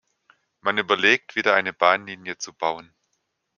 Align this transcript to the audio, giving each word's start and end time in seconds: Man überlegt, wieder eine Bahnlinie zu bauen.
Man 0.61 0.79
überlegt, 0.79 1.35
wieder 1.35 1.53
eine 1.53 1.73
Bahnlinie 1.73 2.35
zu 2.39 2.53
bauen. 2.53 2.91